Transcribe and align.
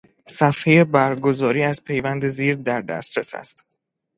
صفحهٔ 0.37 0.83
برگزاری 0.83 1.63
از 1.63 1.83
پیوند 1.83 2.27
زیر 2.27 2.55
در 2.55 2.81
دسترس 2.81 3.35
است 3.35 3.65